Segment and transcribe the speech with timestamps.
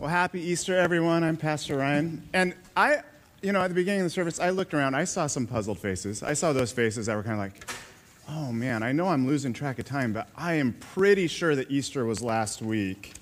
[0.00, 1.22] Well, happy Easter, everyone.
[1.22, 2.26] I'm Pastor Ryan.
[2.32, 3.02] And I,
[3.42, 4.94] you know, at the beginning of the service, I looked around.
[4.94, 6.22] I saw some puzzled faces.
[6.22, 7.70] I saw those faces that were kind of like,
[8.26, 11.70] oh man, I know I'm losing track of time, but I am pretty sure that
[11.70, 13.12] Easter was last week.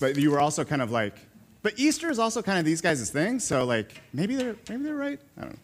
[0.00, 1.14] But you were also kind of like,
[1.60, 4.94] but Easter is also kind of these guys' thing, so like maybe they're maybe they're
[4.94, 5.20] right.
[5.36, 5.58] I don't know.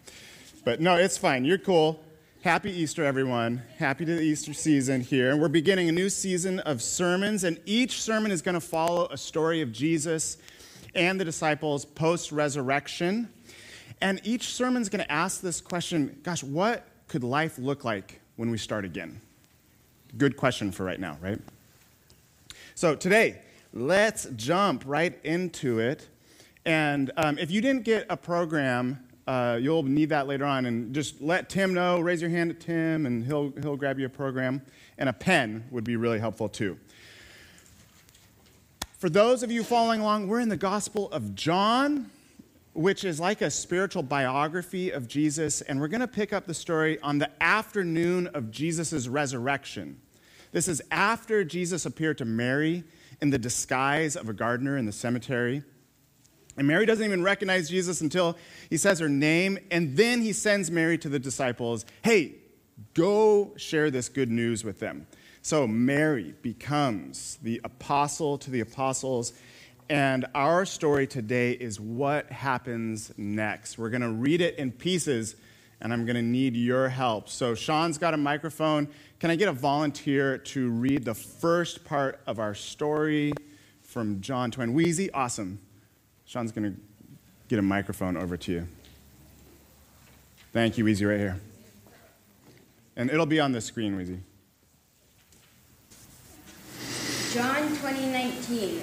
[0.66, 1.46] But no, it's fine.
[1.46, 2.04] You're cool.
[2.42, 3.64] Happy Easter, everyone.
[3.78, 5.32] Happy to the Easter season here.
[5.32, 9.08] And we're beginning a new season of sermons, and each sermon is going to follow
[9.10, 10.36] a story of Jesus
[10.94, 13.28] and the disciples post resurrection.
[14.00, 18.20] And each sermon is going to ask this question gosh, what could life look like
[18.36, 19.20] when we start again?
[20.16, 21.40] Good question for right now, right?
[22.76, 23.40] So today,
[23.72, 26.06] let's jump right into it.
[26.64, 30.64] And um, if you didn't get a program uh, you'll need that later on.
[30.64, 34.06] And just let Tim know, raise your hand at Tim, and he'll, he'll grab you
[34.06, 34.62] a program.
[34.96, 36.78] And a pen would be really helpful too.
[38.96, 42.10] For those of you following along, we're in the Gospel of John,
[42.72, 45.60] which is like a spiritual biography of Jesus.
[45.60, 50.00] And we're going to pick up the story on the afternoon of Jesus' resurrection.
[50.52, 52.82] This is after Jesus appeared to Mary
[53.20, 55.62] in the disguise of a gardener in the cemetery.
[56.58, 58.36] And Mary doesn't even recognize Jesus until
[58.68, 62.34] he says her name, and then he sends Mary to the disciples hey,
[62.94, 65.06] go share this good news with them.
[65.40, 69.32] So Mary becomes the apostle to the apostles.
[69.88, 73.78] And our story today is what happens next.
[73.78, 75.36] We're going to read it in pieces,
[75.80, 77.30] and I'm going to need your help.
[77.30, 78.88] So, Sean's got a microphone.
[79.18, 83.32] Can I get a volunteer to read the first part of our story
[83.80, 84.74] from John Twain?
[84.74, 85.58] Wheezy, awesome.
[86.28, 86.78] Sean's going to
[87.48, 88.68] get a microphone over to you.
[90.52, 91.40] Thank you, Weezy, right here.
[92.96, 94.18] And it'll be on the screen, Weezy.
[97.32, 98.82] John 2019,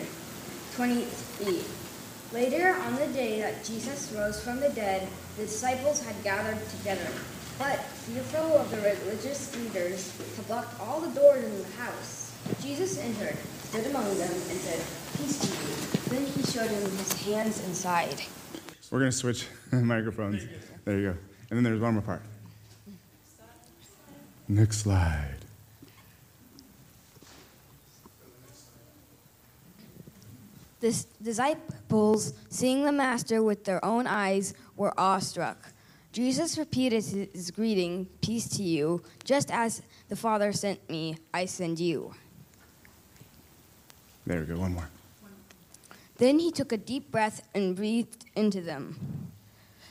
[0.76, 1.64] 28.
[2.34, 7.08] Later, on the day that Jesus rose from the dead, the disciples had gathered together.
[7.60, 12.25] But, fearful of the religious leaders, had blocked all the doors in the house.
[12.66, 14.82] Jesus entered, stood among them, and said,
[15.20, 16.18] Peace to you.
[16.18, 18.20] Then he showed him his hands and side.
[18.90, 20.48] We're going to switch microphones.
[20.84, 21.18] There you go.
[21.52, 22.24] And then there's one more part.
[24.48, 25.36] Next slide.
[30.80, 35.72] The disciples, seeing the master with their own eyes, were awestruck.
[36.12, 41.80] Jesus repeated his greeting, Peace to you, just as the Father sent me, I send
[41.80, 42.16] you.
[44.26, 44.90] There we go, one more.
[46.18, 49.32] Then he took a deep breath and breathed into them.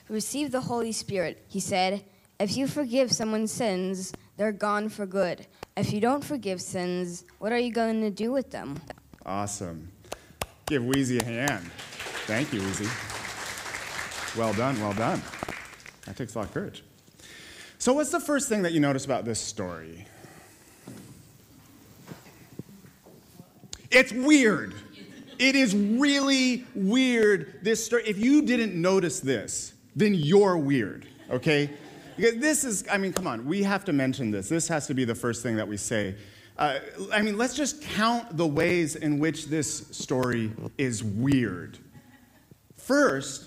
[0.08, 2.04] Receive the Holy Spirit, he said.
[2.40, 5.46] If you forgive someone's sins, they're gone for good.
[5.76, 8.80] If you don't forgive sins, what are you going to do with them?
[9.24, 9.90] Awesome.
[10.66, 11.70] Give Wheezy a hand.
[12.26, 12.88] Thank you, Wheezy.
[14.36, 15.22] Well done, well done.
[16.06, 16.82] That takes a lot of courage.
[17.78, 20.06] So, what's the first thing that you notice about this story?
[23.94, 24.74] It's weird.
[25.38, 28.02] It is really weird, this story.
[28.06, 31.70] If you didn't notice this, then you're weird, okay?
[32.16, 34.48] Because this is, I mean, come on, we have to mention this.
[34.48, 36.16] This has to be the first thing that we say.
[36.58, 36.80] Uh,
[37.12, 41.78] I mean, let's just count the ways in which this story is weird.
[42.76, 43.46] First,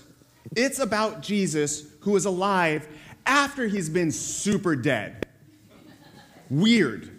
[0.56, 2.88] it's about Jesus who is alive
[3.26, 5.26] after he's been super dead.
[6.50, 7.10] Weird.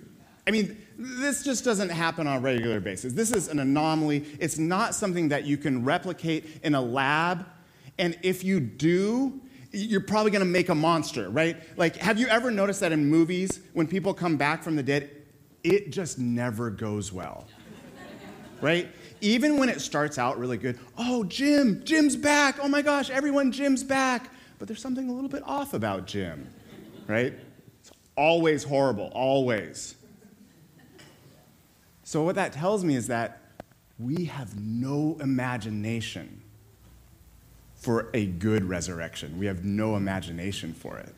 [0.47, 3.13] I mean, this just doesn't happen on a regular basis.
[3.13, 4.25] This is an anomaly.
[4.37, 7.45] It's not something that you can replicate in a lab.
[7.97, 9.39] And if you do,
[9.71, 11.55] you're probably going to make a monster, right?
[11.77, 15.09] Like, have you ever noticed that in movies, when people come back from the dead,
[15.63, 17.47] it just never goes well,
[18.59, 18.89] right?
[19.21, 22.57] Even when it starts out really good, oh, Jim, Jim's back.
[22.61, 24.31] Oh my gosh, everyone, Jim's back.
[24.57, 26.49] But there's something a little bit off about Jim,
[27.07, 27.33] right?
[27.79, 29.95] It's always horrible, always.
[32.09, 33.39] So, what that tells me is that
[33.99, 36.41] we have no imagination
[37.75, 39.37] for a good resurrection.
[39.37, 41.13] We have no imagination for it.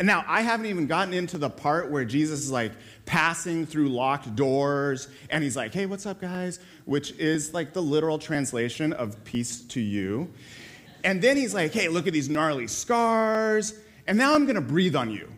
[0.00, 2.72] And now, I haven't even gotten into the part where Jesus is like
[3.04, 6.58] passing through locked doors and he's like, hey, what's up, guys?
[6.84, 10.32] Which is like the literal translation of peace to you.
[11.04, 13.72] And then he's like, hey, look at these gnarly scars.
[14.08, 15.28] And now I'm going to breathe on you.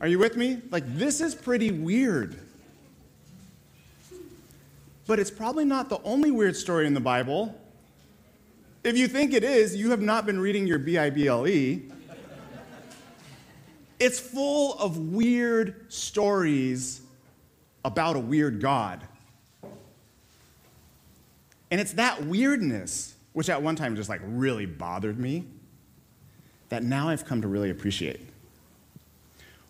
[0.00, 0.60] Are you with me?
[0.72, 2.40] Like, this is pretty weird.
[5.06, 7.60] But it's probably not the only weird story in the Bible.
[8.82, 11.46] If you think it is, you have not been reading your B I B L
[11.46, 11.82] E.
[13.98, 17.00] It's full of weird stories
[17.84, 19.00] about a weird God.
[21.70, 25.44] And it's that weirdness, which at one time just like really bothered me,
[26.68, 28.20] that now I've come to really appreciate.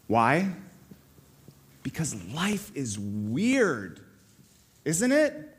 [0.07, 0.53] Why?
[1.83, 4.01] Because life is weird,
[4.85, 5.51] isn't it?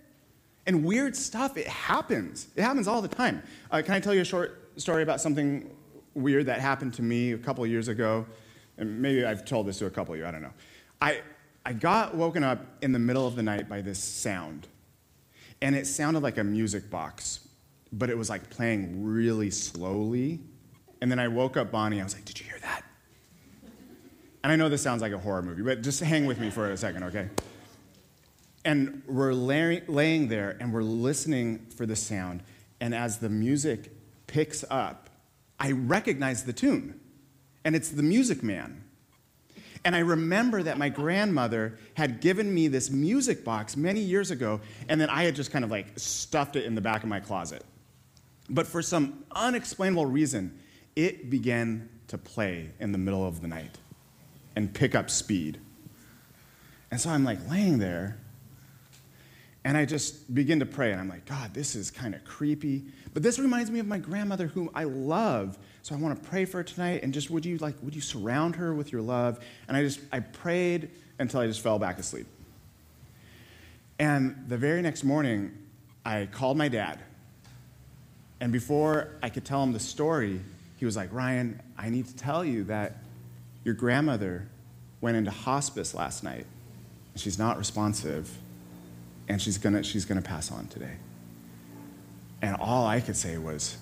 [0.67, 2.47] And weird stuff, it happens.
[2.55, 3.43] It happens all the time.
[3.71, 5.69] Uh, can I tell you a short story about something
[6.15, 8.25] weird that happened to me a couple years ago?
[8.77, 10.53] And maybe I've told this to a couple of you, I don't know.
[11.01, 11.21] I,
[11.65, 14.67] I got woken up in the middle of the night by this sound.
[15.61, 17.47] And it sounded like a music box,
[17.91, 20.41] but it was like playing really slowly.
[21.01, 22.01] And then I woke up Bonnie.
[22.01, 22.83] I was like, Did you hear that?
[24.43, 26.69] And I know this sounds like a horror movie, but just hang with me for
[26.69, 27.29] a second, okay?
[28.65, 32.43] And we're laying there and we're listening for the sound.
[32.81, 33.91] And as the music
[34.27, 35.09] picks up,
[35.59, 36.99] I recognize the tune.
[37.63, 38.83] And it's the Music Man.
[39.85, 44.59] And I remember that my grandmother had given me this music box many years ago,
[44.89, 47.19] and then I had just kind of like stuffed it in the back of my
[47.19, 47.63] closet.
[48.49, 50.59] But for some unexplainable reason,
[50.95, 53.77] it began to play in the middle of the night
[54.55, 55.59] and pick up speed.
[56.89, 58.17] And so I'm like laying there,
[59.65, 62.83] and I just begin to pray, and I'm like, God, this is kind of creepy.
[63.15, 65.57] But this reminds me of my grandmother, whom I love.
[65.81, 68.01] So I want to pray for her tonight, and just would you like, would you
[68.01, 69.39] surround her with your love?
[69.67, 72.27] And I just, I prayed until I just fell back asleep.
[73.97, 75.57] And the very next morning,
[76.05, 76.99] I called my dad.
[78.39, 80.41] And before I could tell him the story,
[80.77, 82.97] he was like, Ryan, I need to tell you that
[83.63, 84.47] your grandmother
[85.01, 86.45] went into hospice last night.
[87.15, 88.29] She's not responsive,
[89.27, 90.95] and she's gonna, she's gonna pass on today.
[92.41, 93.77] And all I could say was,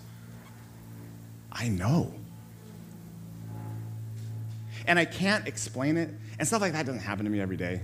[1.51, 2.13] I know.
[4.87, 6.09] And I can't explain it,
[6.39, 7.81] and stuff like that doesn't happen to me every day.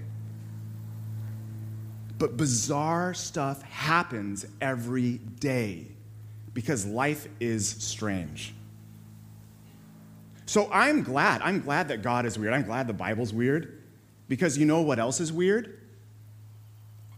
[2.17, 5.87] But bizarre stuff happens every day
[6.53, 8.53] because life is strange.
[10.45, 11.41] So I'm glad.
[11.41, 12.53] I'm glad that God is weird.
[12.53, 13.83] I'm glad the Bible's weird
[14.27, 15.79] because you know what else is weird?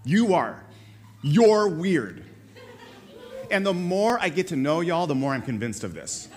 [0.03, 0.63] You are.
[1.21, 2.23] You're weird.
[3.51, 6.29] And the more I get to know y'all, the more I'm convinced of this.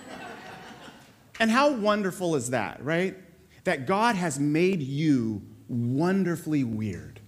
[1.41, 3.17] And how wonderful is that, right?
[3.65, 7.21] That God has made you wonderfully weird.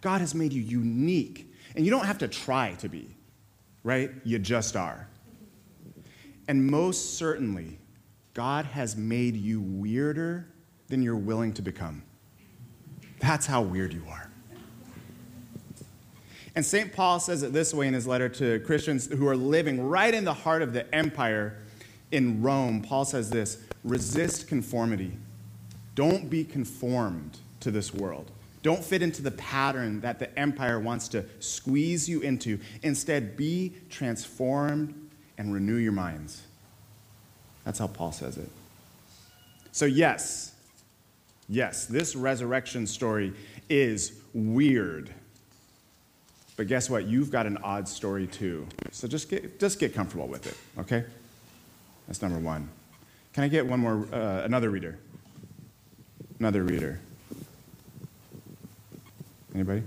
[0.00, 1.52] God has made you unique.
[1.76, 3.16] And you don't have to try to be,
[3.84, 4.10] right?
[4.24, 5.08] You just are.
[6.48, 7.78] And most certainly,
[8.34, 10.48] God has made you weirder
[10.88, 12.02] than you're willing to become.
[13.20, 14.29] That's how weird you are.
[16.54, 16.92] And St.
[16.92, 20.24] Paul says it this way in his letter to Christians who are living right in
[20.24, 21.56] the heart of the empire
[22.10, 22.82] in Rome.
[22.82, 25.12] Paul says this resist conformity.
[25.94, 28.30] Don't be conformed to this world.
[28.62, 32.58] Don't fit into the pattern that the empire wants to squeeze you into.
[32.82, 34.94] Instead, be transformed
[35.38, 36.42] and renew your minds.
[37.64, 38.50] That's how Paul says it.
[39.72, 40.54] So, yes,
[41.48, 43.32] yes, this resurrection story
[43.68, 45.14] is weird.
[46.60, 47.06] But guess what?
[47.06, 48.66] You've got an odd story too.
[48.90, 51.04] So just get, just get comfortable with it, okay?
[52.06, 52.68] That's number one.
[53.32, 54.98] Can I get one more, uh, another reader?
[56.38, 57.00] Another reader.
[59.54, 59.84] Anybody?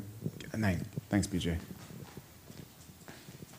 [0.57, 0.83] Nine.
[1.11, 1.59] Thanks, BJ.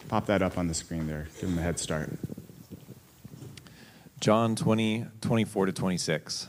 [0.09, 1.29] Pop that up on the screen there.
[1.41, 2.11] Give them a head start.
[4.19, 6.49] John 20, 24 to 26.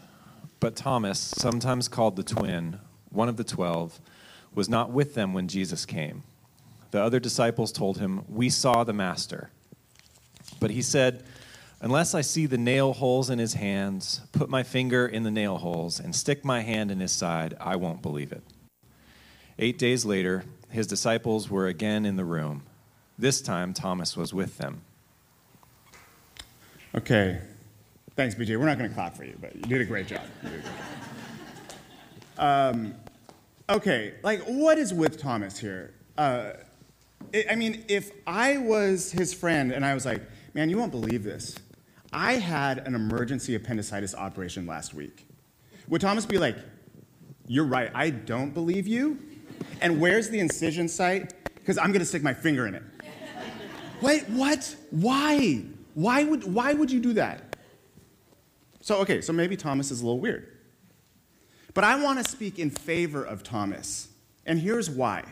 [0.59, 2.79] But Thomas, sometimes called the twin,
[3.11, 3.99] one of the twelve,
[4.55, 6.23] was not with them when Jesus came.
[6.95, 9.49] The other disciples told him, We saw the Master.
[10.61, 11.25] But he said,
[11.81, 15.57] Unless I see the nail holes in his hands, put my finger in the nail
[15.57, 18.43] holes, and stick my hand in his side, I won't believe it.
[19.59, 22.63] Eight days later, his disciples were again in the room.
[23.19, 24.79] This time, Thomas was with them.
[26.95, 27.41] Okay,
[28.15, 28.57] Thanks, BJ.
[28.57, 30.23] We're not going to clap for you, but you did a great job.
[32.37, 32.95] Um,
[33.69, 35.93] okay, like, what is with Thomas here?
[36.17, 36.51] Uh,
[37.49, 40.21] I mean, if I was his friend and I was like,
[40.53, 41.55] man, you won't believe this.
[42.13, 45.27] I had an emergency appendicitis operation last week.
[45.87, 46.55] Would Thomas be like,
[47.47, 49.19] you're right, I don't believe you?
[49.81, 51.33] And where's the incision site?
[51.55, 52.83] Because I'm going to stick my finger in it.
[54.01, 54.75] Wait, what?
[54.91, 55.63] Why?
[55.93, 57.55] Why would, why would you do that?
[58.81, 60.51] So, okay, so maybe Thomas is a little weird.
[61.73, 64.07] But I want to speak in favor of Thomas,
[64.45, 65.23] and here's why.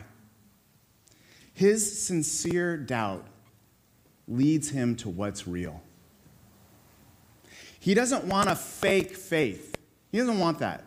[1.54, 3.26] His sincere doubt
[4.26, 5.80] leads him to what's real.
[7.78, 9.76] He doesn't want a fake faith,
[10.10, 10.84] he doesn't want that.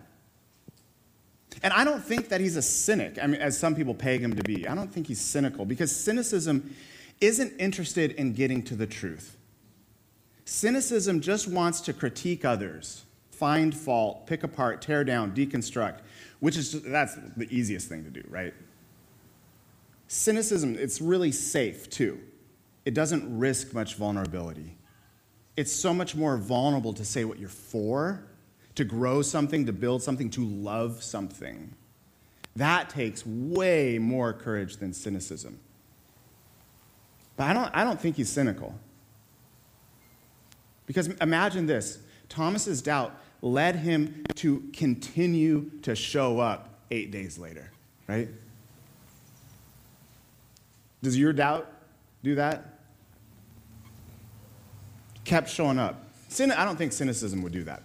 [1.63, 4.35] And I don't think that he's a cynic, I mean, as some people peg him
[4.35, 4.67] to be.
[4.67, 6.75] I don't think he's cynical because cynicism
[7.19, 9.37] isn't interested in getting to the truth.
[10.45, 15.99] Cynicism just wants to critique others, find fault, pick apart, tear down, deconstruct,
[16.39, 18.53] which is that's the easiest thing to do, right?
[20.07, 22.19] Cynicism, it's really safe too.
[22.85, 24.77] It doesn't risk much vulnerability.
[25.57, 28.23] It's so much more vulnerable to say what you're for
[28.75, 31.73] to grow something, to build something, to love something.
[32.55, 35.59] That takes way more courage than cynicism.
[37.35, 38.75] But I don't, I don't think he's cynical.
[40.85, 41.99] Because imagine this
[42.29, 47.71] Thomas's doubt led him to continue to show up eight days later,
[48.07, 48.29] right?
[51.07, 51.71] Does your doubt
[52.21, 52.79] do that?
[55.23, 56.03] Kept showing up.
[56.37, 57.81] I don't think cynicism would do that.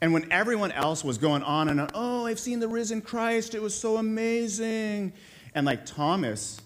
[0.00, 3.56] And when everyone else was going on and on, oh, I've seen the risen Christ,
[3.56, 5.14] it was so amazing.
[5.56, 6.60] And like Thomas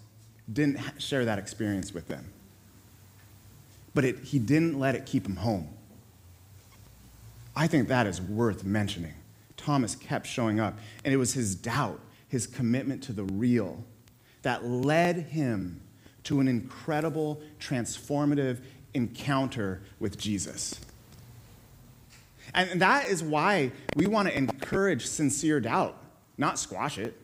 [0.52, 2.30] didn't share that experience with them.
[3.94, 5.70] But it, he didn't let it keep him home.
[7.56, 9.14] I think that is worth mentioning.
[9.56, 13.82] Thomas kept showing up, and it was his doubt, his commitment to the real,
[14.46, 15.80] that led him
[16.22, 18.60] to an incredible, transformative
[18.94, 20.78] encounter with Jesus.
[22.54, 25.98] And that is why we want to encourage sincere doubt,
[26.38, 27.20] not squash it.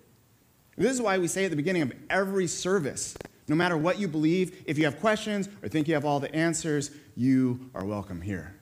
[0.77, 3.15] This is why we say at the beginning of every service
[3.47, 6.35] no matter what you believe, if you have questions or think you have all the
[6.35, 8.57] answers, you are welcome here.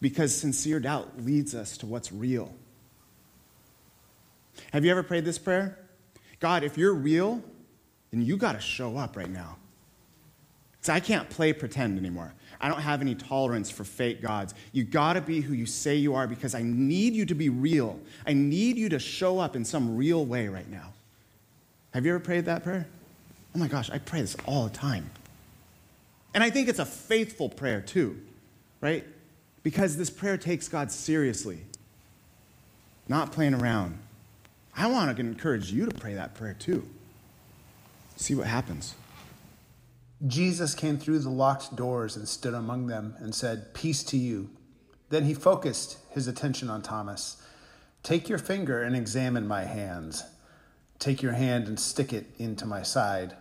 [0.00, 2.52] Because sincere doubt leads us to what's real.
[4.72, 5.78] Have you ever prayed this prayer?
[6.44, 7.42] God, if you're real,
[8.10, 9.56] then you got to show up right now.
[10.82, 12.34] So I can't play pretend anymore.
[12.60, 14.52] I don't have any tolerance for fake gods.
[14.72, 17.48] You got to be who you say you are because I need you to be
[17.48, 17.98] real.
[18.26, 20.92] I need you to show up in some real way right now.
[21.94, 22.86] Have you ever prayed that prayer?
[23.54, 25.10] Oh my gosh, I pray this all the time.
[26.34, 28.20] And I think it's a faithful prayer too,
[28.82, 29.06] right?
[29.62, 31.60] Because this prayer takes God seriously,
[33.08, 33.98] not playing around.
[34.76, 36.88] I want to encourage you to pray that prayer too.
[38.16, 38.94] See what happens.
[40.26, 44.50] Jesus came through the locked doors and stood among them and said, Peace to you.
[45.10, 47.42] Then he focused his attention on Thomas.
[48.02, 50.24] Take your finger and examine my hands.
[50.98, 53.34] Take your hand and stick it into my side.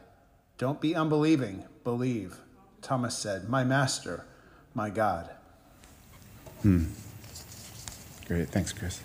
[0.58, 2.38] Don't be unbelieving, believe.
[2.82, 4.26] Thomas said, My master,
[4.74, 5.30] my God.
[6.62, 6.86] Hmm.
[8.26, 8.50] Great.
[8.50, 9.02] Thanks, Chris.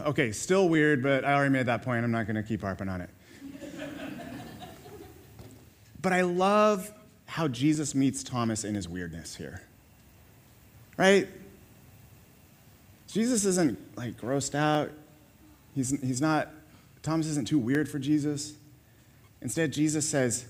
[0.00, 2.04] Okay, still weird, but I already made that point.
[2.04, 3.10] I'm not going to keep harping on it.
[6.02, 6.92] But I love
[7.26, 9.62] how Jesus meets Thomas in his weirdness here.
[10.96, 11.28] Right?
[13.08, 14.90] Jesus isn't like grossed out.
[15.74, 16.50] He's, he's not,
[17.02, 18.54] Thomas isn't too weird for Jesus.
[19.40, 20.46] Instead, Jesus says,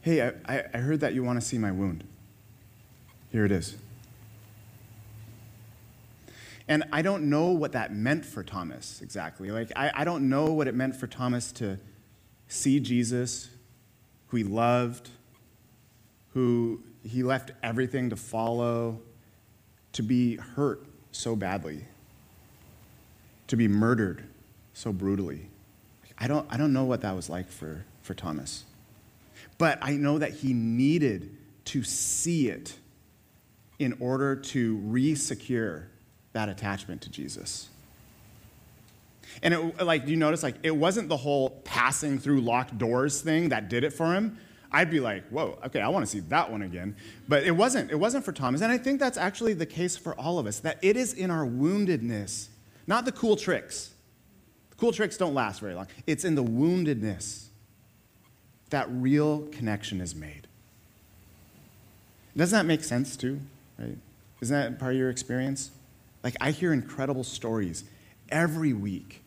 [0.00, 2.04] Hey, I, I heard that you want to see my wound.
[3.30, 3.76] Here it is.
[6.68, 9.50] And I don't know what that meant for Thomas exactly.
[9.50, 11.78] Like, I, I don't know what it meant for Thomas to
[12.46, 13.48] see Jesus
[14.28, 15.08] who he loved,
[16.34, 19.00] who he left everything to follow,
[19.92, 21.86] to be hurt so badly,
[23.46, 24.24] to be murdered
[24.74, 25.48] so brutally.
[26.18, 28.64] I don't, I don't know what that was like for, for Thomas.
[29.56, 31.34] But I know that he needed
[31.66, 32.76] to see it
[33.78, 35.88] in order to re secure
[36.32, 37.68] that attachment to Jesus.
[39.42, 43.50] And it, like, you notice, like, it wasn't the whole passing through locked doors thing
[43.50, 44.38] that did it for him.
[44.70, 46.96] I'd be like, whoa, okay, I want to see that one again.
[47.26, 47.90] But it wasn't.
[47.90, 48.60] It wasn't for Thomas.
[48.60, 51.30] And I think that's actually the case for all of us, that it is in
[51.30, 52.48] our woundedness,
[52.86, 53.94] not the cool tricks.
[54.70, 55.86] The cool tricks don't last very long.
[56.06, 57.46] It's in the woundedness
[58.70, 60.46] that real connection is made.
[62.36, 63.40] Doesn't that make sense too,
[63.78, 63.96] right?
[64.40, 65.70] Isn't that part of your experience?
[66.22, 67.84] Like, I hear incredible stories
[68.28, 69.22] every week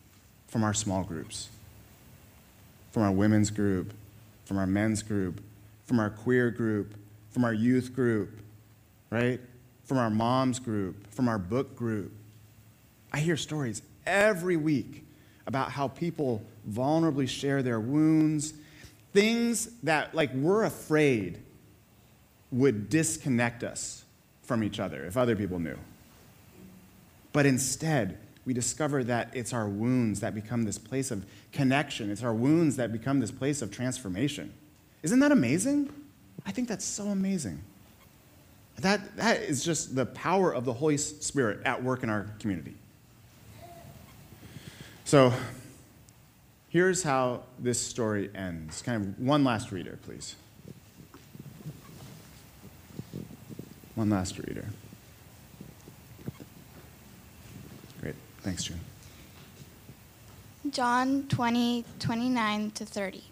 [0.48, 1.48] from our small groups,
[2.90, 3.92] from our women's group,
[4.44, 5.40] from our men's group,
[5.86, 6.94] from our queer group,
[7.30, 8.30] from our youth group,
[9.10, 9.40] right?
[9.84, 12.12] From our moms group, from our book group.
[13.12, 15.04] I hear stories every week
[15.46, 18.54] about how people vulnerably share their wounds,
[19.12, 21.38] things that, like, we're afraid
[22.50, 24.04] would disconnect us
[24.42, 25.78] from each other if other people knew.
[27.32, 32.10] But instead, we discover that it's our wounds that become this place of connection.
[32.10, 34.52] It's our wounds that become this place of transformation.
[35.02, 35.90] Isn't that amazing?
[36.44, 37.62] I think that's so amazing.
[38.78, 42.74] That, that is just the power of the Holy Spirit at work in our community.
[45.04, 45.32] So,
[46.68, 48.82] here's how this story ends.
[48.82, 50.36] Kind of one last reader, please.
[53.94, 54.66] One last reader.
[58.00, 58.14] Great.
[58.42, 58.80] Thanks, June.
[60.70, 63.24] John 20, 29 to 30.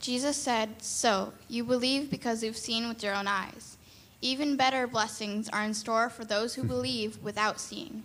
[0.00, 3.76] Jesus said, So, you believe because you've seen with your own eyes.
[4.20, 6.68] Even better blessings are in store for those who hmm.
[6.68, 8.02] believe without seeing.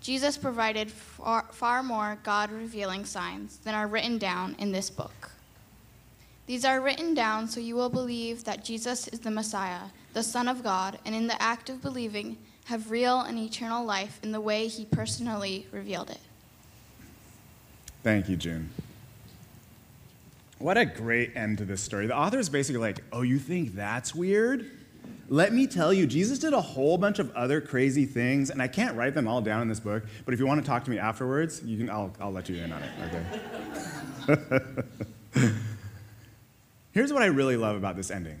[0.00, 5.30] Jesus provided far, far more God revealing signs than are written down in this book.
[6.46, 10.48] These are written down so you will believe that Jesus is the Messiah, the Son
[10.48, 12.38] of God, and in the act of believing,
[12.70, 16.20] have real and eternal life in the way he personally revealed it.
[18.04, 18.70] Thank you, June.
[20.60, 22.06] What a great end to this story.
[22.06, 24.70] The author is basically like, Oh, you think that's weird?
[25.28, 28.68] Let me tell you, Jesus did a whole bunch of other crazy things, and I
[28.68, 30.90] can't write them all down in this book, but if you want to talk to
[30.90, 32.90] me afterwards, you can, I'll, I'll let you in on it,
[34.28, 35.52] okay?
[36.92, 38.40] Here's what I really love about this ending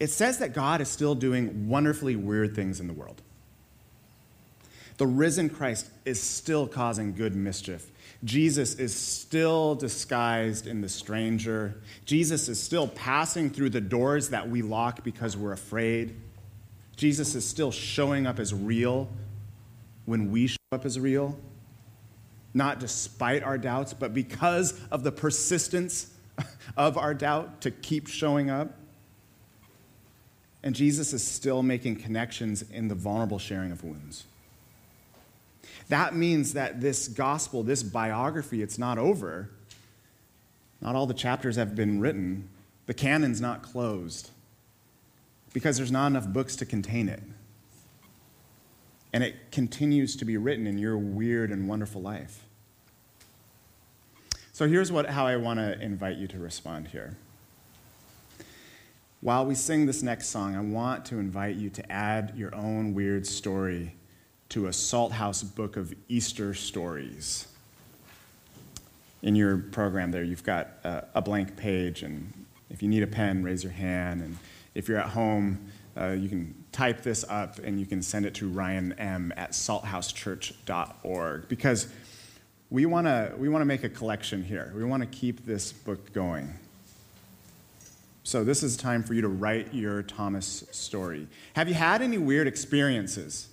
[0.00, 3.22] it says that God is still doing wonderfully weird things in the world.
[4.96, 7.90] The risen Christ is still causing good mischief.
[8.22, 11.74] Jesus is still disguised in the stranger.
[12.04, 16.16] Jesus is still passing through the doors that we lock because we're afraid.
[16.96, 19.08] Jesus is still showing up as real
[20.06, 21.38] when we show up as real.
[22.54, 26.10] Not despite our doubts, but because of the persistence
[26.76, 28.78] of our doubt to keep showing up.
[30.64, 34.24] And Jesus is still making connections in the vulnerable sharing of wounds.
[35.90, 39.50] That means that this gospel, this biography, it's not over.
[40.80, 42.48] Not all the chapters have been written.
[42.86, 44.30] The canon's not closed
[45.52, 47.22] because there's not enough books to contain it.
[49.12, 52.42] And it continues to be written in your weird and wonderful life.
[54.54, 57.18] So here's what, how I want to invite you to respond here.
[59.24, 62.92] While we sing this next song, I want to invite you to add your own
[62.92, 63.94] weird story
[64.50, 67.48] to a Salt House book of Easter stories.
[69.22, 72.30] In your program, there, you've got a blank page, and
[72.68, 74.20] if you need a pen, raise your hand.
[74.20, 74.36] And
[74.74, 78.34] if you're at home, uh, you can type this up and you can send it
[78.34, 81.88] to Ryan M at salthousechurch.org because
[82.68, 84.70] we want to we want to make a collection here.
[84.76, 86.58] We want to keep this book going.
[88.24, 91.28] So this is time for you to write your Thomas story.
[91.54, 93.48] Have you had any weird experiences?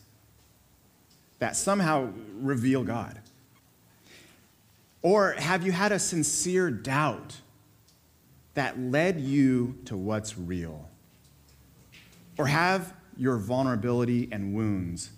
[1.41, 2.07] that somehow
[2.39, 3.19] reveal God?
[5.01, 7.37] Or have you had a sincere doubt
[8.53, 10.87] that led you to what's real?
[12.37, 15.09] Or have your vulnerability and wounds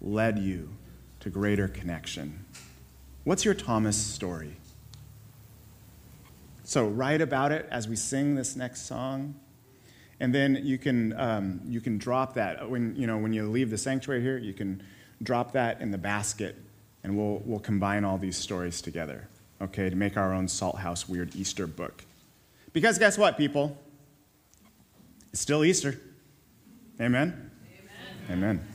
[0.00, 0.70] led you
[1.20, 2.44] to greater connection?
[3.22, 4.56] What's your Thomas story?
[6.70, 9.34] So write about it as we sing this next song.
[10.20, 12.70] And then you can, um, you can drop that.
[12.70, 14.80] When, you know, when you leave the sanctuary here, you can
[15.20, 16.54] drop that in the basket,
[17.02, 19.26] and we'll, we'll combine all these stories together,
[19.60, 22.04] okay, to make our own Salt House Weird Easter book.
[22.72, 23.76] Because guess what, people?
[25.32, 25.98] It's still Easter.
[27.00, 27.50] Amen?
[28.30, 28.60] Amen.
[28.60, 28.66] Amen.